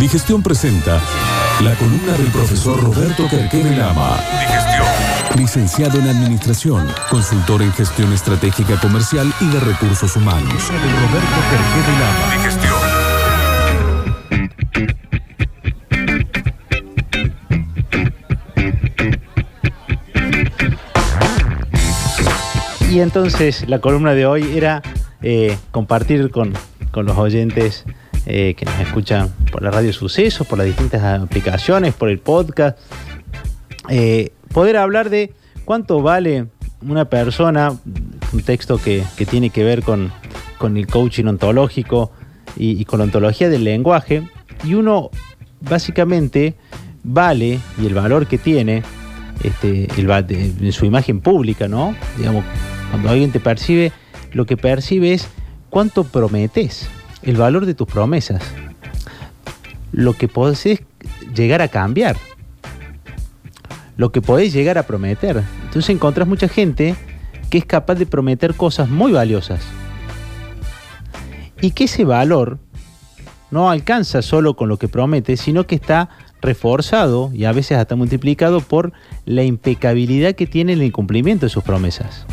[0.00, 0.98] Digestión presenta
[1.62, 4.18] la columna del profesor Roberto Querquere Lama.
[4.40, 4.86] Digestión.
[5.36, 10.54] Licenciado en Administración, consultor en Gestión Estratégica Comercial y de Recursos Humanos.
[10.70, 12.34] Roberto Querquere Lama.
[12.34, 12.72] Digestión.
[22.90, 24.80] Y entonces la columna de hoy era
[25.20, 26.54] eh, compartir con,
[26.90, 27.84] con los oyentes
[28.26, 32.78] eh, que nos escuchan por la radio Sucesos, por las distintas aplicaciones, por el podcast,
[33.88, 35.32] eh, poder hablar de
[35.64, 36.46] cuánto vale
[36.82, 37.74] una persona,
[38.32, 40.12] un texto que, tiene que ver con,
[40.62, 42.12] el coaching ontológico
[42.56, 44.28] y, con la ontología del lenguaje,
[44.64, 45.10] y uno
[45.60, 46.56] básicamente
[47.02, 48.82] vale y el valor que tiene
[49.42, 51.94] este, en su imagen pública, ¿no?
[52.18, 52.44] Digamos,
[52.90, 53.92] cuando alguien te percibe,
[54.32, 55.28] lo que percibe es
[55.70, 56.88] cuánto prometes
[57.22, 58.42] el valor de tus promesas,
[59.92, 60.82] lo que podés
[61.34, 62.16] llegar a cambiar,
[63.96, 65.42] lo que podés llegar a prometer.
[65.64, 66.94] Entonces encontrás mucha gente
[67.50, 69.60] que es capaz de prometer cosas muy valiosas
[71.60, 72.58] y que ese valor
[73.50, 76.08] no alcanza solo con lo que promete, sino que está
[76.40, 78.92] reforzado y a veces hasta multiplicado por
[79.26, 82.24] la impecabilidad que tiene en el cumplimiento de sus promesas.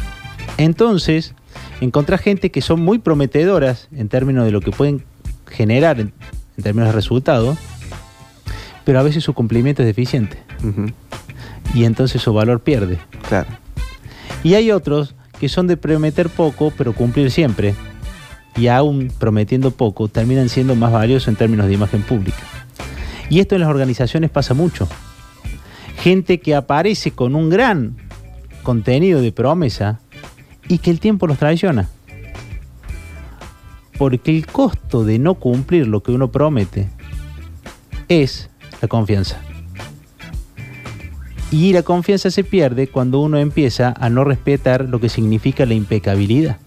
[0.57, 1.33] Entonces,
[1.81, 5.03] encontrar gente que son muy prometedoras en términos de lo que pueden
[5.47, 6.13] generar en,
[6.61, 7.57] términos de resultados,
[8.83, 10.37] pero a veces su cumplimiento es deficiente.
[11.73, 12.97] Y entonces su valor pierde.
[13.27, 13.49] Claro.
[14.43, 17.75] Y hay otros que son de prometer poco, pero cumplir siempre.
[18.55, 22.39] Y aún prometiendo poco, terminan siendo más valiosos en términos de imagen pública.
[23.29, 24.87] Y esto en las organizaciones pasa mucho.
[25.97, 27.97] Gente que aparece con un gran
[28.63, 29.99] contenido de promesa,
[30.67, 31.89] y que el tiempo los traiciona.
[33.97, 36.89] Porque el costo de no cumplir lo que uno promete
[38.09, 38.49] es
[38.81, 39.41] la confianza.
[41.49, 45.73] Y la confianza se pierde cuando uno empieza a no respetar lo que significa la
[45.73, 46.57] impecabilidad.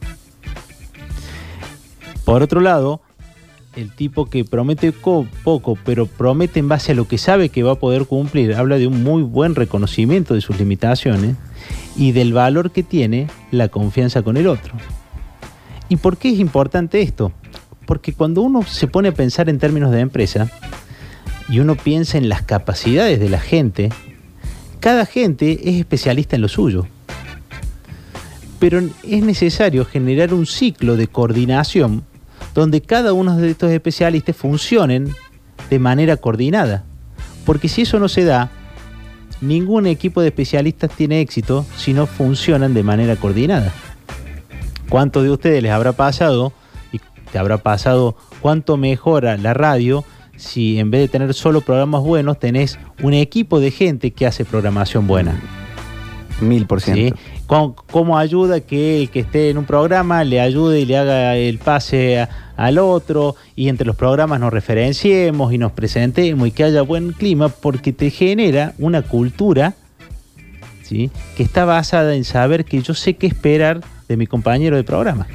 [2.25, 3.03] Por otro lado,
[3.77, 7.73] el tipo que promete poco, pero promete en base a lo que sabe que va
[7.73, 11.37] a poder cumplir, habla de un muy buen reconocimiento de sus limitaciones
[11.97, 14.75] y del valor que tiene la confianza con el otro.
[15.89, 17.33] ¿Y por qué es importante esto?
[17.87, 20.51] Porque cuando uno se pone a pensar en términos de empresa
[21.49, 23.91] y uno piensa en las capacidades de la gente,
[24.79, 26.87] cada gente es especialista en lo suyo.
[28.59, 32.05] Pero es necesario generar un ciclo de coordinación
[32.55, 35.15] donde cada uno de estos especialistas funcionen
[35.69, 36.85] de manera coordinada.
[37.45, 38.51] Porque si eso no se da,
[39.41, 43.73] ningún equipo de especialistas tiene éxito si no funcionan de manera coordinada.
[44.89, 46.53] ¿Cuántos de ustedes les habrá pasado
[46.93, 47.01] y
[47.31, 50.05] te habrá pasado cuánto mejora la radio
[50.37, 54.45] si en vez de tener solo programas buenos tenés un equipo de gente que hace
[54.45, 55.41] programación buena?
[56.41, 57.17] Mil por ciento.
[57.51, 61.59] ¿Cómo, ayuda que el que esté en un programa le ayude y le haga el
[61.59, 66.83] pase al otro y entre los programas nos referenciemos y nos presentemos y que haya
[66.83, 69.75] buen clima porque te genera una cultura
[70.85, 71.11] ¿sí?
[71.37, 75.27] que está basada en saber que yo sé qué esperar de mi compañero de programa.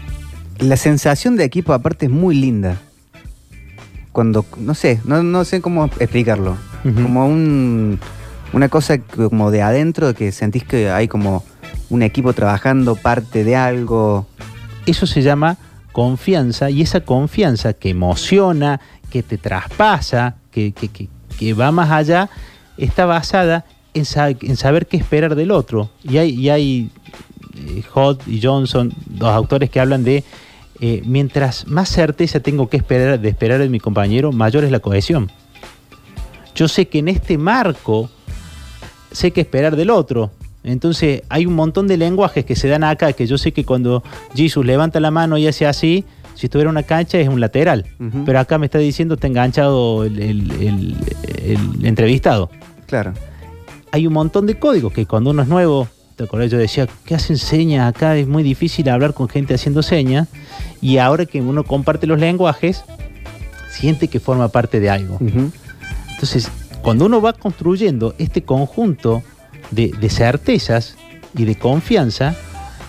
[0.59, 2.78] La sensación de equipo aparte es muy linda.
[4.14, 6.56] Cuando, no sé, no, sé cómo explicarlo.
[6.82, 8.00] Como un,
[8.53, 11.44] una cosa como de adentro que sentís que hay como
[11.90, 14.28] un equipo trabajando parte de algo.
[14.85, 15.57] Eso se llama
[15.91, 20.73] confianza y esa confianza que emociona, que te traspasa, que,
[21.53, 22.29] va más allá,
[22.78, 25.90] está basada en, saber qué esperar del otro.
[26.03, 26.90] Y hay, y hay
[27.56, 27.84] eh,
[28.28, 30.23] y Johnson, dos autores que hablan de
[30.81, 34.79] eh, mientras más certeza tengo que esperar de esperar de mi compañero, mayor es la
[34.79, 35.31] cohesión.
[36.53, 38.09] Yo sé que en este marco
[39.12, 40.31] sé qué esperar del otro.
[40.66, 44.03] Entonces hay un montón de lenguajes que se dan acá, que yo sé que cuando
[44.36, 47.86] Jesus levanta la mano y hace así, si estuviera una cancha es un lateral.
[48.26, 50.96] Pero acá me está diciendo está enganchado el,
[51.84, 52.50] entrevistado.
[52.88, 53.14] Claro.
[53.91, 57.16] Hay un montón de códigos que cuando uno es nuevo, te acuerdas, yo decía, ¿qué
[57.16, 58.18] hacen señas acá?
[58.18, 60.28] Es muy difícil hablar con gente haciendo señas.
[60.82, 62.84] Y ahora que uno comparte los lenguajes,
[63.70, 65.20] siente que forma parte de algo.
[65.22, 66.50] Entonces,
[66.82, 69.23] cuando uno va construyendo este conjunto
[69.72, 70.96] de, certezas
[71.35, 72.35] y de confianza,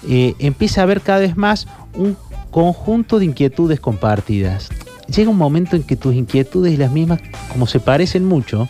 [0.09, 2.17] eh, empieza a haber cada vez más un
[2.51, 4.69] conjunto de inquietudes compartidas.
[5.15, 7.21] Llega un momento en que tus inquietudes y las mismas,
[7.53, 8.69] como se parecen mucho,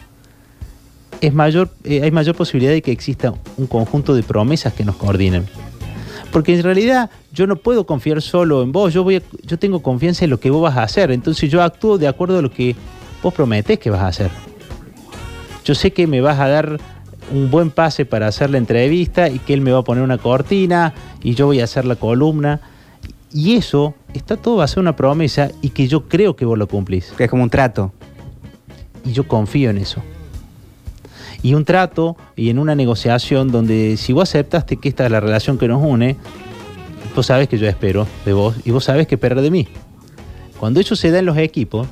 [1.20, 4.96] es mayor, eh, hay mayor posibilidad de que exista un conjunto de promesas que nos
[4.96, 5.46] coordinen.
[6.30, 10.24] Porque en realidad yo no puedo confiar solo en vos, yo, voy yo tengo confianza
[10.24, 12.74] en lo que vos vas a hacer, entonces yo actúo de acuerdo a lo que
[13.22, 14.30] vos prometés que vas a hacer.
[15.64, 16.78] Yo sé que me vas a dar
[17.32, 20.18] un buen pase para hacer la entrevista y que él me va a poner una
[20.18, 22.60] cortina y yo voy a hacer la columna.
[23.32, 26.68] Y eso está todo a ser una promesa y que yo creo que vos lo
[26.68, 27.12] cumplís.
[27.16, 27.92] Que es como un trato.
[29.04, 30.02] Y yo confío en eso.
[31.42, 35.20] Y un trato y en una negociación donde si vos aceptaste que esta es la
[35.20, 36.16] relación que nos une,
[37.14, 39.68] vos sabes que yo espero de vos y vos sabes que esperar de mí.
[40.58, 41.86] Cuando eso se da en los equipos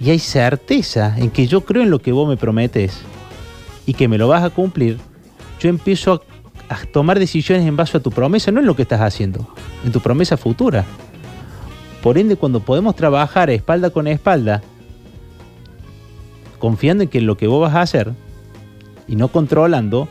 [0.00, 2.98] y hay certeza en que yo creo en lo que vos me prometes
[3.86, 4.98] y que me lo vas a cumplir,
[5.60, 6.24] yo empiezo
[6.68, 9.46] a, a tomar decisiones en base a tu promesa, no en lo que estás haciendo,
[9.84, 10.84] en tu promesa futura.
[12.02, 14.62] Por ende, cuando podemos trabajar espalda con espalda,
[16.58, 18.12] confiando en que lo que vos vas a hacer
[19.06, 20.08] y no controlando,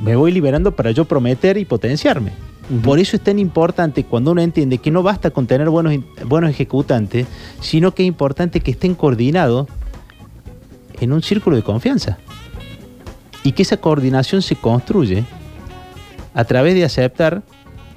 [0.00, 2.32] me voy liberando para yo prometer y potenciarme.
[2.82, 5.94] Por eso es tan importante cuando uno entiende que no basta con tener buenos,
[6.26, 7.26] buenos ejecutantes,
[7.60, 9.68] sino que es importante que estén coordinados
[11.00, 12.18] en un círculo de confianza.
[13.44, 15.24] Y que esa coordinación se construye
[16.34, 17.42] a través de aceptar,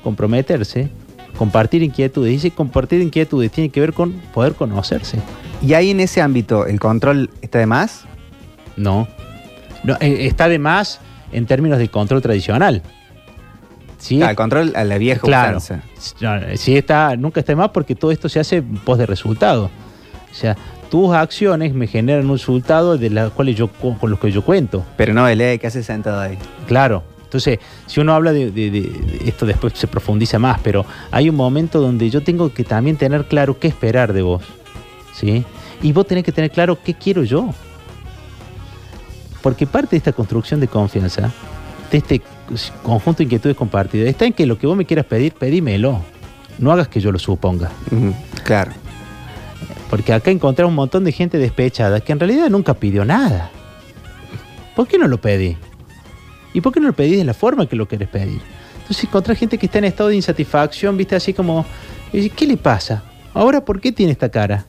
[0.04, 0.90] comprometerse,
[1.38, 2.34] compartir inquietudes.
[2.34, 5.20] Y ese compartir inquietudes tiene que ver con poder conocerse.
[5.62, 8.06] ¿Y ahí en ese ámbito el control está de más?
[8.76, 9.08] No.
[9.84, 11.00] no eh, está de más
[11.32, 12.82] en términos de control tradicional.
[13.98, 14.22] ¿Sí?
[14.22, 15.60] Ah, el control a la vieja claro.
[15.60, 19.72] sí está, nunca está de más porque todo esto se hace pos de resultado.
[20.32, 20.58] O sea,
[20.90, 24.86] tus acciones me generan un resultado de las cuales yo con los que yo cuento.
[24.98, 26.38] Pero no el ley que hace sentado ahí.
[26.68, 27.04] Claro.
[27.24, 31.36] Entonces, si uno habla de, de, de, esto después se profundiza más, pero hay un
[31.36, 34.44] momento donde yo tengo que también tener claro qué esperar de vos.
[35.14, 35.44] ¿Sí?
[35.82, 37.50] Y vos tenés que tener claro qué quiero yo.
[39.42, 41.32] Porque parte de esta construcción de confianza,
[41.92, 42.22] de este
[42.84, 46.00] conjunto de inquietudes compartidas, está en que lo que vos me quieras pedir, pedímelo.
[46.58, 47.70] No hagas que yo lo suponga.
[47.92, 48.14] Uh -huh.
[48.44, 48.72] Claro.
[49.90, 53.52] Porque acá encontré un montón de gente despechada que en realidad nunca pidió nada.
[54.76, 55.58] ¿Por qué no lo pedí?
[56.54, 58.42] ¿Y por qué no lo pedís de la forma que lo querés pedir?
[58.78, 61.66] Entonces encontrás gente que está en estado de insatisfacción, viste, así como,
[62.12, 63.04] ¿qué le pasa?
[63.34, 64.66] Ahora, ¿por qué tiene esta cara?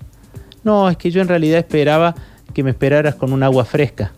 [0.65, 2.15] No, es que yo en realidad esperaba
[2.55, 4.13] que me esperaras con un agua fresca.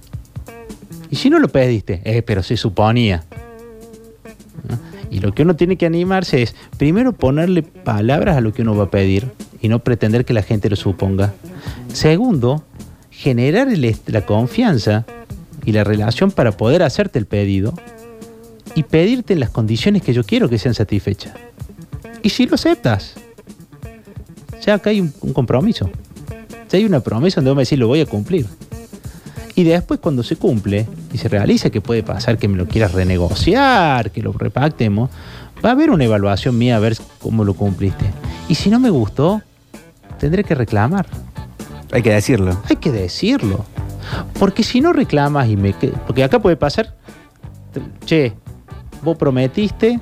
[1.11, 3.25] Y si no lo pediste, eh, pero se suponía.
[5.11, 8.77] Y lo que uno tiene que animarse es, primero, ponerle palabras a lo que uno
[8.77, 11.33] va a pedir y no pretender que la gente lo suponga.
[11.93, 12.65] Segundo,
[13.11, 15.05] generar el, la confianza
[15.65, 17.75] y la relación para poder hacerte el pedido
[18.75, 21.35] y pedirte las condiciones que yo quiero que sean satisfechas.
[22.23, 23.15] Y si lo aceptas,
[24.65, 25.91] ya acá hay un, un compromiso.
[26.71, 28.47] Ya hay una promesa donde vos me decís lo voy a cumplir.
[29.55, 32.93] Y después cuando se cumple y se realiza que puede pasar que me lo quieras
[32.93, 35.11] renegociar, que lo repactemos,
[35.65, 38.05] va a haber una evaluación mía a ver cómo lo cumpliste.
[38.49, 39.43] Y si no me gustó,
[40.19, 41.07] tendré que reclamar.
[41.93, 42.61] Hay que decirlo.
[42.69, 43.65] Hay que decirlo.
[44.39, 45.73] Porque si no reclamas y me...
[46.07, 46.97] Porque acá puede pasar,
[48.05, 48.35] che,
[49.03, 50.01] vos prometiste,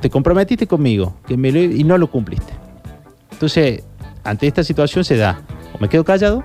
[0.00, 2.52] te comprometiste conmigo que me lo, y no lo cumpliste.
[3.32, 3.82] Entonces,
[4.24, 5.40] ante esta situación se da,
[5.72, 6.44] o me quedo callado,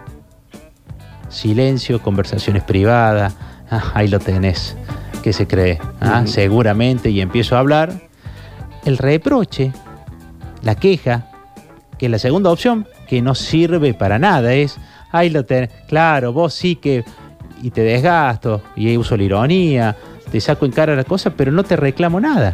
[1.29, 3.35] silencio, conversaciones privadas,
[3.69, 4.75] ah, ahí lo tenés,
[5.23, 5.79] ¿qué se cree?
[5.99, 6.27] Ah, uh -huh.
[6.27, 7.93] Seguramente, y empiezo a hablar.
[8.85, 9.71] El reproche,
[10.61, 11.29] la queja,
[12.03, 14.75] que es la segunda opción, que no sirve para nada, es,
[15.13, 17.05] ahí lo tenés, claro, vos sí que,
[17.61, 19.95] y te desgasto, y uso la ironía,
[20.29, 22.51] te saco en cara la cosa, pero no te reclamo nada.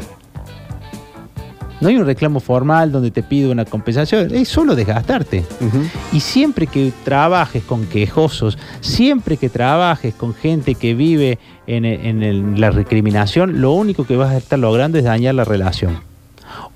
[1.82, 5.44] No hay un reclamo formal donde te pido una compensación, es solo desgastarte.
[5.62, 5.90] Uh -huh.
[6.12, 12.22] Y siempre que trabajes con quejosos, siempre que trabajes con gente que vive en, en,
[12.22, 16.02] en, la recriminación, lo único que vas a estar logrando es dañar la relación.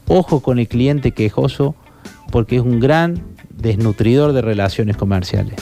[0.08, 1.76] Ojo con el cliente quejoso
[2.34, 3.22] porque es un gran
[3.56, 5.54] desnutridor de relaciones comerciales.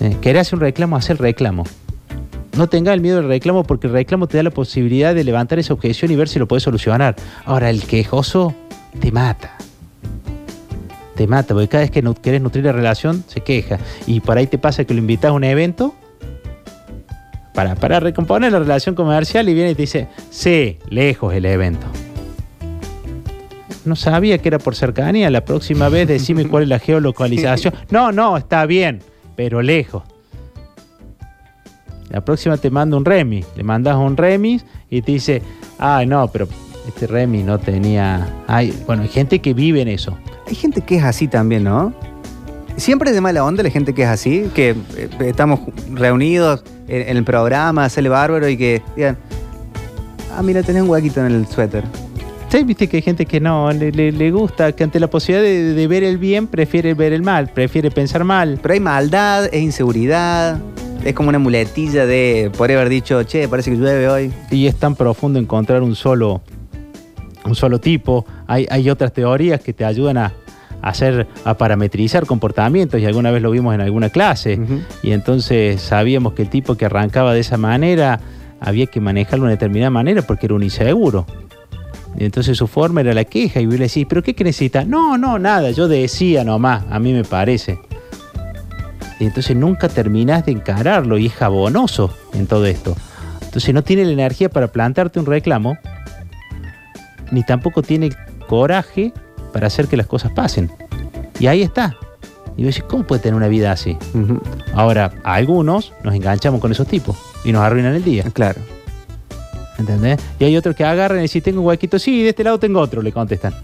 [0.00, 0.96] Eh, ¿Querés hacer un reclamo?
[0.96, 1.64] Haz el reclamo.
[2.56, 5.58] No tengas el miedo del reclamo porque el reclamo te da la posibilidad de levantar
[5.58, 7.14] esa objeción y ver si lo puedes solucionar.
[7.44, 8.54] Ahora, el quejoso
[9.00, 9.54] te mata.
[11.14, 13.78] Te mata, porque cada vez que querés nutrir la relación, se queja.
[14.06, 15.94] Y por ahí te pasa que lo invitas a un evento
[17.52, 21.86] para, para recomponer la relación comercial y viene y te dice, sí, lejos el evento.
[23.86, 25.30] No sabía que era por cercanía.
[25.30, 27.72] La próxima vez decime cuál es la geolocalización.
[27.90, 29.00] No, no, está bien,
[29.36, 30.02] pero lejos.
[32.10, 33.46] La próxima te manda un remis.
[33.56, 35.42] Le mandas un remis y te dice,
[35.78, 36.48] ay, no, pero
[36.86, 38.28] este remis no tenía.
[38.46, 40.16] Ay, bueno, hay gente que vive en eso.
[40.48, 41.94] Hay gente que es así también, ¿no?
[42.76, 45.60] Siempre es de mala onda la gente que es así, que eh, estamos
[45.92, 49.16] reunidos en, en, el programa, sale bárbaro y que digan,
[50.36, 51.84] ah, mira, tenés un huequito en el suéter.
[52.48, 55.42] Sí, viste que hay gente que no, le, le- le gusta, que ante la posibilidad
[55.42, 58.58] de, de ver el bien prefiere ver el mal, prefiere pensar mal.
[58.62, 60.58] Pero hay maldad, es inseguridad,
[61.04, 64.32] es como una muletilla de podría haber dicho, che, parece que llueve hoy.
[64.50, 66.40] Y es tan profundo encontrar un solo,
[67.44, 68.24] un solo tipo.
[68.46, 70.32] Hay, hay otras teorías que te ayudan a,
[70.80, 74.58] a hacer, a parametrizar comportamientos, y alguna vez lo vimos en alguna clase.
[75.02, 78.20] Y entonces sabíamos que el tipo que arrancaba de esa manera
[78.60, 81.26] había que manejarlo de una determinada manera porque era un inseguro.
[82.18, 84.84] Entonces su forma era la queja y vos le decís, ¿pero qué que necesita?
[84.84, 87.78] No, no, nada, yo decía nomás, a mí me parece.
[89.18, 92.96] Y entonces nunca terminás de encararlo y es jabonoso en todo esto.
[93.42, 95.78] Entonces no tiene la energía para plantarte un reclamo,
[97.30, 99.12] ni tampoco tiene el coraje
[99.52, 100.70] para hacer que las cosas pasen.
[101.38, 101.96] Y ahí está.
[102.56, 103.96] Y vos decís, ¿cómo puede tener una vida así?
[104.74, 108.24] Ahora, a algunos nos enganchamos con esos tipos y nos arruinan el día.
[108.32, 108.60] Claro.
[109.78, 110.18] ¿Entendés?
[110.38, 112.80] Y hay otros que agarran y dicen, tengo un huequito, sí, de este lado tengo
[112.80, 113.54] otro, le contestan.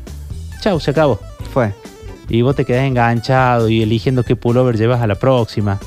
[0.60, 1.18] Chau, se acabó.
[1.52, 1.72] Fue.
[2.28, 5.78] Y vos te quedás enganchado y eligiendo qué pullover llevas a la próxima.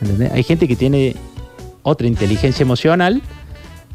[0.00, 0.32] ¿Entendés?
[0.32, 1.16] Hay gente que tiene
[1.82, 3.22] otra inteligencia emocional,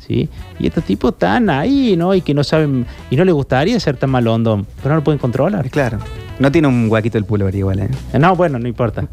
[0.06, 0.30] ¿sí?
[0.60, 2.14] Y estos tipos están ahí, ¿no?
[2.14, 5.20] Y que no saben, y no les gustaría ser tan malondón, pero no lo pueden
[5.20, 5.70] controlar.
[5.70, 6.00] Claro.
[6.40, 7.90] No tiene un huequito el pullover igual, ¿eh?
[8.20, 9.08] No, bueno, no importa.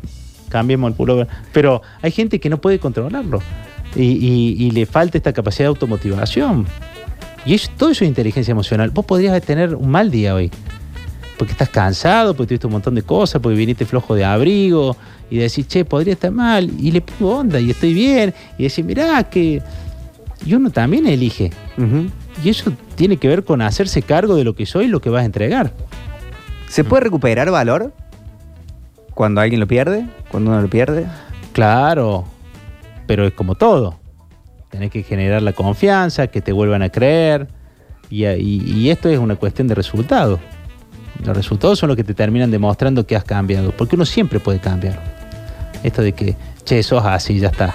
[0.49, 1.29] Cambiemos el pullover.
[1.53, 3.41] Pero hay gente que no puede controlarlo.
[3.95, 6.67] Y, y- y le falta esta capacidad de automotivación.
[7.45, 8.91] Y eso, todo eso es inteligencia emocional.
[8.91, 10.51] Vos podrías tener un mal día hoy.
[11.37, 14.97] Porque estás cansado, porque tuviste un montón de cosas, porque viniste flojo de abrigo.
[15.29, 16.71] Y decís, che, podría estar mal.
[16.79, 18.33] Y le pongo onda y estoy bien.
[18.59, 19.61] Y decís, mirá, que.
[20.47, 21.51] Y uno también elige.
[22.45, 25.11] Y eso tiene que ver con hacerse cargo de lo que soy y lo que
[25.11, 25.73] vas a entregar.
[26.69, 27.93] ¿Se puede recuperar valor
[29.15, 30.07] cuando alguien lo pierde?
[30.31, 31.07] Cuando uno lo pierde.
[31.53, 32.25] Claro,
[33.07, 33.99] pero es como todo.
[34.71, 37.49] Tenés que generar la confianza, que te vuelvan a creer.
[38.09, 40.41] Y, esto es una cuestión de resultados.
[41.25, 43.73] Los resultados son los que te terminan demostrando que has cambiado.
[43.73, 45.01] Porque uno siempre puede cambiar.
[45.83, 47.75] Esto de que, che, sos así, ya está.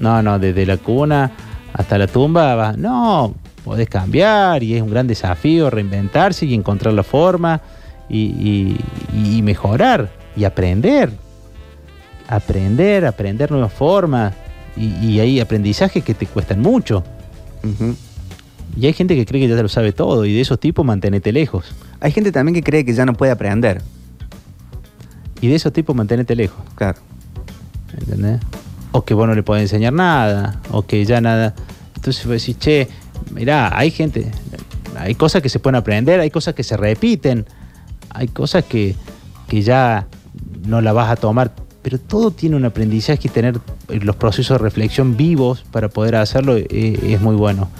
[0.00, 1.30] No, no, desde la cuna
[1.72, 2.76] hasta la tumba vas.
[2.76, 3.34] No,
[3.64, 7.60] podés cambiar y es un gran desafío reinventarse y encontrar la forma
[8.08, 11.10] y mejorar y aprender
[12.28, 14.34] aprender, aprender nuevas formas.
[14.78, 17.02] Y, y hay aprendizajes que te cuestan mucho.
[18.76, 21.32] Y hay gente que cree que ya lo sabe todo y de esos tipos mantenete
[21.32, 21.66] lejos.
[22.00, 23.82] Hay gente también que cree que ya no puede aprender.
[25.40, 26.58] Y de esos tipos mantenete lejos.
[26.74, 26.98] Claro.
[27.98, 28.40] ¿Entendés?
[28.92, 30.60] O que vos no le podés enseñar nada.
[30.70, 31.54] O que ya nada.
[31.96, 32.88] Entonces vos decís, che,
[33.32, 34.30] mirá, hay gente.
[34.96, 37.46] Hay cosas que se pueden aprender, hay cosas que se repiten.
[38.10, 38.94] Hay cosas que,
[39.48, 40.06] que ya
[40.66, 41.52] no la vas a tomar.
[41.88, 46.16] Pero todo tiene un aprendizaje y tener eh, los procesos de reflexión vivos para poder
[46.16, 47.70] hacerlo eh, es muy bueno.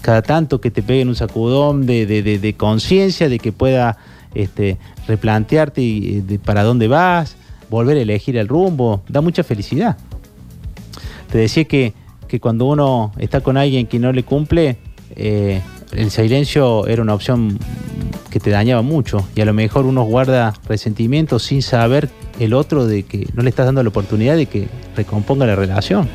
[0.00, 3.98] Cada tanto que te peguen un sacudón de, conciencia, de que pueda
[4.32, 7.34] este, replantearte eh, para dónde vas,
[7.68, 9.96] volver a elegir el rumbo, da mucha felicidad.
[11.28, 11.94] Te decía que,
[12.28, 14.78] que cuando uno está con alguien que no le cumple,
[15.16, 17.58] el silencio era una opción
[18.30, 22.86] que te dañaba mucho y a lo mejor uno guarda resentimiento sin saber el otro
[22.86, 24.66] de que no le estás dando la oportunidad de que
[24.96, 26.08] recomponga la relación.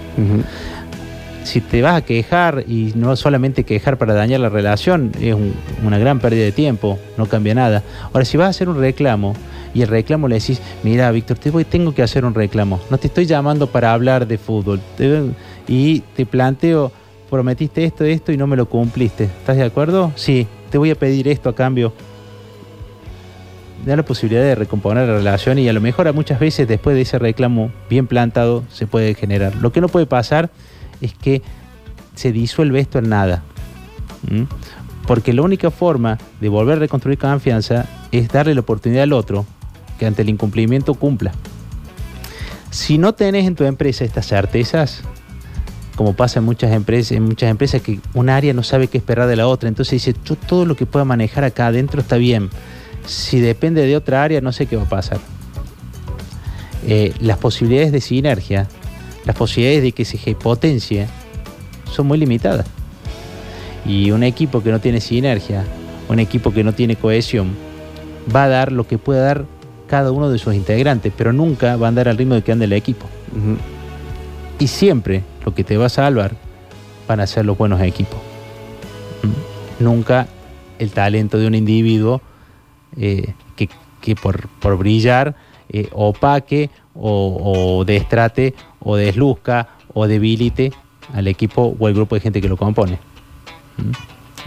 [1.43, 5.53] Si te vas a quejar y no solamente quejar para dañar la relación, es un-
[5.85, 7.83] una gran pérdida de tiempo, no cambia nada.
[8.13, 9.33] Ahora, si vas a hacer un reclamo
[9.73, 12.97] y el reclamo le decís, mira, Víctor, te voy, tengo que hacer un reclamo, no
[12.97, 15.21] te estoy llamando para hablar de fútbol te-
[15.67, 16.93] y te planteo,
[17.29, 19.25] prometiste esto, esto y no me lo cumpliste.
[19.25, 20.13] ¿Estás de acuerdo?
[20.15, 21.91] Sí, te voy a pedir esto a cambio.
[23.85, 27.01] Da la posibilidad de recomponer la relación y a lo mejor muchas veces después de
[27.01, 29.55] ese reclamo bien plantado se puede generar.
[29.55, 30.51] Lo que no puede pasar
[31.01, 31.41] es que
[32.15, 33.43] se disuelve esto en nada.
[35.05, 39.45] Porque la única forma de volver a reconstruir confianza es darle la oportunidad al otro
[39.99, 41.33] que ante el incumplimiento cumpla.
[42.69, 45.03] Si no tenés en tu empresa estas certezas,
[45.95, 49.27] como pasa en muchas empresas, en muchas empresas que un área no sabe qué esperar
[49.27, 52.49] de la otra, entonces dice, yo todo lo que pueda manejar acá adentro está bien.
[53.05, 55.19] Si depende de otra área, no sé qué va a pasar.
[56.87, 58.67] Eh, las posibilidades de sinergia,
[59.25, 61.07] las posibilidades de que se potencie,
[61.91, 62.65] son muy limitadas.
[63.85, 65.63] Y un equipo que no tiene sinergia,
[66.09, 67.51] un equipo que no tiene cohesión,
[68.33, 69.45] va a dar lo que pueda dar
[69.87, 72.65] cada uno de sus integrantes, pero nunca va a andar al ritmo de que ande
[72.65, 73.05] el equipo.
[74.59, 76.31] Y siempre lo que te va a salvar
[77.07, 78.19] van a ser los buenos equipos.
[79.79, 80.27] Nunca
[80.79, 82.21] el talento de un individuo
[82.97, 83.69] eh, que,
[84.01, 85.35] que por, brillar
[85.69, 90.71] eh, opaque o, destrate o desluzca o debilite
[91.13, 92.99] al equipo o al grupo de gente que lo compone.
[93.77, 93.91] ¿Mm?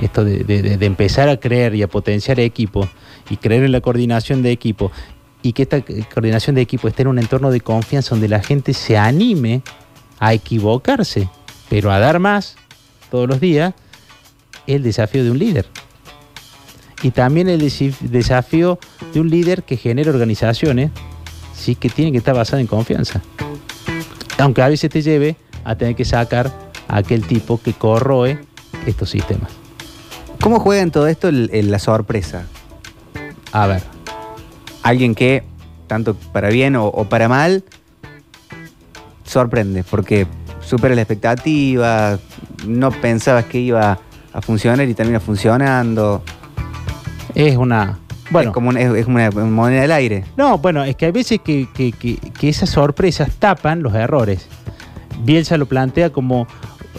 [0.03, 2.87] esto de, de- empezar a creer y a potenciar equipo
[3.31, 4.93] y creer en la coordinación de equipo
[5.43, 5.81] y que esta
[6.13, 9.63] coordinación de equipo esté en un entorno de confianza donde la gente se anime
[10.19, 11.29] a equivocarse,
[11.71, 12.57] pero a dar más
[13.11, 13.73] todos los días,
[14.67, 15.67] es el desafío de un líder.
[17.03, 17.61] Y también el
[18.01, 18.79] desafío
[19.13, 20.91] de un líder que genera organizaciones,
[21.55, 23.21] sí que tienen que estar basadas en confianza.
[24.39, 26.53] Aunque a veces te lleve a tener que sacar
[26.89, 28.39] a aquel tipo que corroe
[28.87, 29.51] estos sistemas.
[30.41, 32.45] ¿Cómo juega en todo esto el- el- la sorpresa?
[33.53, 33.83] A ver,
[34.83, 35.43] Alguien que,
[35.89, 37.65] tanto para bien o, o para mal,
[39.25, 40.29] sorprende, porque
[40.65, 42.19] supera la expectativa,
[42.67, 43.99] no pensabas que iba
[44.33, 46.23] a funcionar y termina funcionando.
[47.37, 47.99] Es una...
[48.31, 50.25] Bueno, es como, una, es- como una moneda del aire.
[50.37, 54.49] No, bueno, es que hay veces que, que- que- que esas sorpresas tapan los errores.
[55.23, 56.47] Bielsa lo plantea como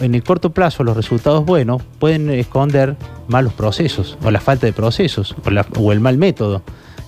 [0.00, 4.72] en el corto plazo los resultados buenos pueden esconder malos procesos o la falta de
[4.72, 6.62] procesos o, la- o el mal método.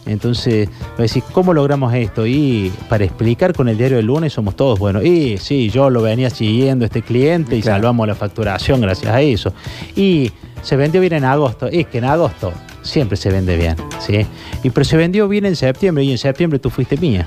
[0.06, 2.26] Entonces, va a decir, ¿cómo logramos esto?
[2.26, 5.04] Y para explicar con el diario del lunes somos todos buenos.
[5.04, 7.76] Y sí, yo lo venía siguiendo este cliente y Claro.
[7.78, 9.52] salvamos la facturación gracias a eso.
[9.96, 10.32] Y
[10.62, 11.66] se vendió bien en agosto.
[11.68, 14.26] Es que en agosto siempre se vende bien, ¿sí?
[14.62, 17.26] Y pero se vendió bien en septiembre y en septiembre tú fuiste mía.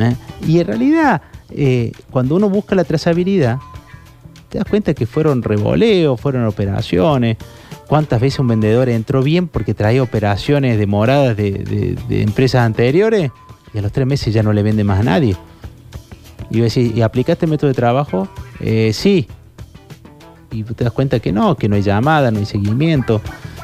[0.00, 0.14] ¿eh?
[0.46, 3.58] Y en realidad, eh, cuando uno busca la trazabilidad,
[4.48, 7.36] te das cuenta que fueron revoleos, fueron operaciones.
[7.86, 13.30] ¿Cuántas veces un vendedor entró bien porque traía operaciones demoradas de, de- de empresas anteriores
[13.74, 15.36] y a los tres meses ya no le vende más a nadie?
[16.50, 18.28] Y yo decía, ¿y aplicaste el método de trabajo?
[18.60, 19.26] "Eh, sí.
[20.50, 23.20] Y te das cuenta que no, que no hay llamada, no hay seguimiento.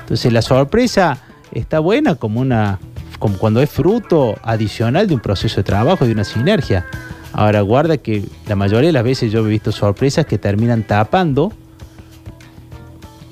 [0.09, 1.19] Entonces la sorpresa
[1.53, 2.79] está buena como una
[3.19, 6.87] como cuando es fruto adicional de un proceso de trabajo, de una sinergia.
[7.35, 11.53] Ahora guarda que la mayoría de las veces yo he visto sorpresas que terminan tapando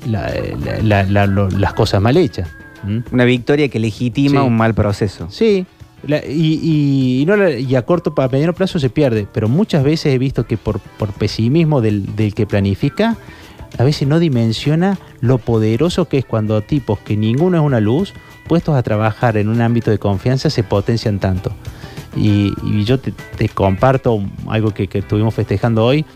[0.07, 0.31] la-
[0.83, 2.49] la- la- las cosas mal hechas.
[2.83, 2.99] ¿Mm?
[3.13, 4.47] Una victoria que legitima Sí.
[4.47, 5.29] un mal proceso.
[5.31, 5.65] Sí,
[6.07, 9.49] la- y, y- y no la- y a corto, a mediano plazo se pierde, pero
[9.49, 13.17] muchas veces he visto que por, por pesimismo del, del que planifica,
[13.79, 18.13] a veces no dimensiona lo poderoso que es cuando tipos que ninguno es una luz,
[18.47, 21.53] puestos a trabajar en un ámbito de confianza, se potencian tanto.
[22.17, 26.07] Y, yo te, comparto algo que, que estuvimos festejando hoy.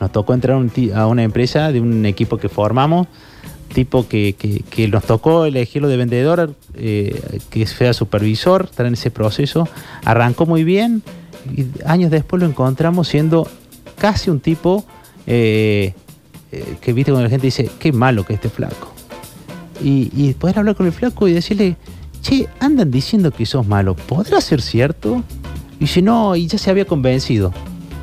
[0.00, 0.56] Nos tocó entrar
[0.94, 3.08] a una empresa de un equipo que formamos,
[3.74, 9.68] tipo que nos tocó elegirlo de vendedor, eh, que sea supervisor, estar en ese proceso.
[10.04, 11.02] Arrancó muy bien
[11.54, 13.46] y años después lo encontramos siendo
[13.98, 14.84] casi un tipo
[15.26, 15.94] eh,
[16.52, 18.92] eh, que viste cuando la gente dice, qué malo que este flaco.
[19.82, 21.76] Y, y poder hablar con el flaco y decirle,
[22.22, 25.22] che, andan diciendo que sos malo, ¿podrá ser cierto?
[25.78, 27.52] Y si no, y ya se había convencido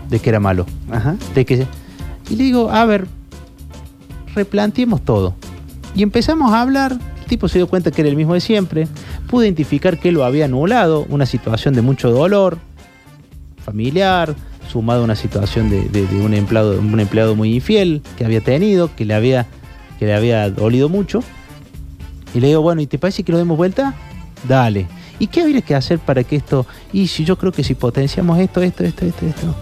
[0.10, 0.66] de que era malo.
[0.92, 1.16] Ajá.
[1.36, 1.66] De que,
[2.30, 3.08] y le digo, a ver,
[4.34, 5.36] replanteemos todo.
[5.96, 8.88] Y empezamos a hablar, el tipo se dio cuenta que era el mismo de siempre,
[9.30, 12.60] pudo identificar que lo había anulado, una situación de mucho dolor
[13.68, 14.34] familiar,
[14.68, 19.06] sumado a una situación de, un, empleado, un empleado muy infiel que había tenido, que
[19.06, 19.48] le había,
[20.00, 21.22] que le había dolido mucho.
[22.34, 23.96] Y le digo, bueno, ¿y te parece que lo demos vuelta?
[24.48, 24.88] Dale.
[25.20, 26.66] ¿Y qué habría que hacer para que esto?
[26.94, 29.56] Y si yo creo que si potenciamos esto, esto, esto, esto, esto.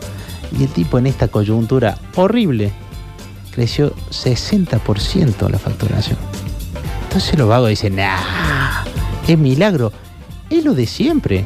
[0.60, 2.72] Y el tipo en esta coyuntura horrible
[3.52, 6.18] creció 60% la facturación.
[7.04, 8.84] Entonces los vagos dicen, nah,
[9.28, 9.94] es milagro.
[10.50, 11.46] Es lo de siempre.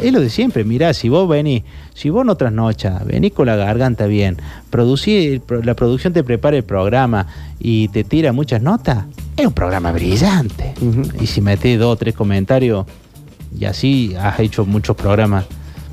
[0.00, 0.64] Es lo de siempre.
[0.64, 1.62] Mirá, si vos venís,
[1.94, 4.36] si vos no trasnochas, venís con la garganta bien,
[4.70, 7.26] producís, el pro- la producción te prepara el programa
[7.60, 9.04] y te tira muchas notas,
[9.36, 10.74] es un programa brillante.
[10.80, 11.02] Ujú.
[11.22, 12.86] Y si metés dos o tres comentarios
[13.58, 15.44] y así has hecho muchos programas.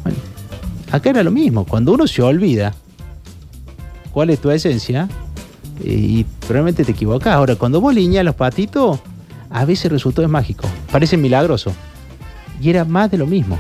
[0.04, 0.18] Bueno,
[0.92, 1.66] acá era lo mismo.
[1.66, 2.74] Cuando uno se olvida
[4.12, 5.08] cuál es tu esencia
[5.84, 7.34] eh, y probablemente te equivocas.
[7.34, 9.00] Ahora, cuando vos liñas los patitos,
[9.50, 10.68] a veces el resultado es mágico.
[10.92, 11.72] Parece milagroso.
[12.62, 13.58] Y era más de lo mismo.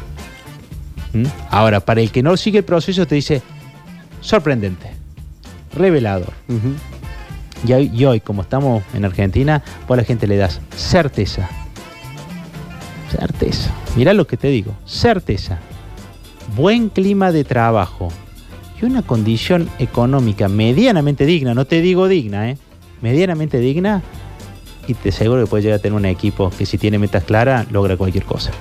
[1.13, 1.25] ¿Mm?
[1.49, 3.41] Ahora, para el que no sigue el proceso, te dice
[4.21, 4.91] sorprendente,
[5.73, 6.33] revelador.
[7.67, 11.49] Y hoy, y hoy, como estamos en Argentina, vos a la gente le das certeza.
[13.09, 13.71] Certeza.
[13.95, 14.73] Mirá lo que te digo.
[14.85, 15.59] Certeza.
[16.55, 18.07] Buen clima de trabajo.
[18.81, 21.53] Y una condición económica medianamente digna.
[21.53, 22.57] No te digo digna, ¿eh?
[23.01, 24.01] Medianamente digna.
[24.87, 27.71] Y te aseguro que puedes llegar a tener un equipo que si tiene metas claras,
[27.71, 28.51] logra cualquier cosa.